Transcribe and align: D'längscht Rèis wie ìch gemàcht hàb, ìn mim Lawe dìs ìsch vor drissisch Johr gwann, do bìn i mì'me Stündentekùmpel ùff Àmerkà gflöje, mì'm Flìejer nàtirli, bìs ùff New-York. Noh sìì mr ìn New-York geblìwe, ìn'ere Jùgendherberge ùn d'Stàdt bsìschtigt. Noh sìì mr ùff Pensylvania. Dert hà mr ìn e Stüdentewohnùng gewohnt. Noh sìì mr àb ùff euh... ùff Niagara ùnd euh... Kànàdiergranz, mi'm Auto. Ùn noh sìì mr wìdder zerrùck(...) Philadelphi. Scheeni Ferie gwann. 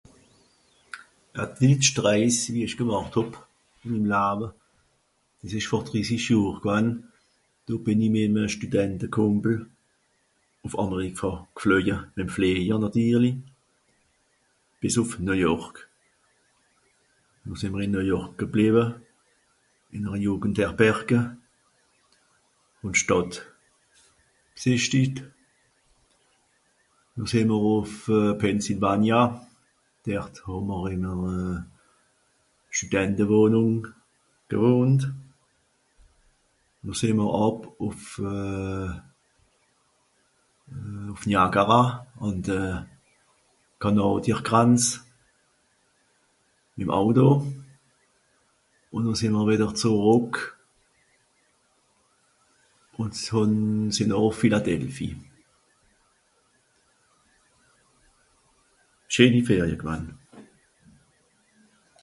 D'längscht 1.57 1.97
Rèis 2.05 2.37
wie 2.53 2.63
ìch 2.67 2.75
gemàcht 2.81 3.13
hàb, 3.17 3.31
ìn 3.85 3.91
mim 3.93 4.05
Lawe 4.13 4.47
dìs 5.39 5.53
ìsch 5.59 5.71
vor 5.71 5.83
drissisch 5.87 6.27
Johr 6.33 6.55
gwann, 6.63 6.87
do 7.67 7.73
bìn 7.85 8.03
i 8.05 8.09
mì'me 8.15 8.43
Stündentekùmpel 8.53 9.55
ùff 10.65 10.75
Àmerkà 10.83 11.31
gflöje, 11.57 11.95
mì'm 12.15 12.31
Flìejer 12.35 12.79
nàtirli, 12.81 13.31
bìs 14.79 14.95
ùff 15.01 15.11
New-York. 15.27 15.73
Noh 17.45 17.57
sìì 17.59 17.67
mr 17.69 17.83
ìn 17.85 17.93
New-York 17.95 18.31
geblìwe, 18.39 18.83
ìn'ere 19.95 20.17
Jùgendherberge 20.25 21.19
ùn 22.83 22.91
d'Stàdt 22.95 23.33
bsìschtigt. 24.57 25.15
Noh 27.15 27.29
sìì 27.29 27.41
mr 27.47 27.59
ùff 27.75 27.89
Pensylvania. 28.41 29.21
Dert 30.05 30.35
hà 30.45 30.53
mr 30.69 30.89
ìn 30.93 31.03
e 31.09 31.17
Stüdentewohnùng 32.75 33.81
gewohnt. 34.49 35.01
Noh 36.83 36.97
sìì 36.99 37.13
mr 37.17 37.29
àb 37.47 37.57
ùff 37.85 38.01
euh... 38.33 38.93
ùff 41.13 41.21
Niagara 41.25 41.81
ùnd 42.21 42.47
euh... 42.49 42.79
Kànàdiergranz, 43.81 45.01
mi'm 46.77 46.89
Auto. 46.91 47.41
Ùn 48.93 49.01
noh 49.05 49.17
sìì 49.17 49.29
mr 49.29 49.45
wìdder 49.49 49.73
zerrùck(...) 49.75 50.57
Philadelphi. 54.41 55.15
Scheeni 59.11 59.41
Ferie 59.43 59.75
gwann. 59.75 60.15